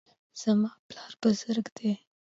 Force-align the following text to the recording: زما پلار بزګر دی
زما 0.41 0.71
پلار 0.87 1.11
بزګر 1.21 1.57
دی 1.77 1.91